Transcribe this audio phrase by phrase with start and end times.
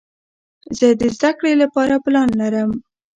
[0.77, 2.71] زه د زده کړې له پاره پلان لرم.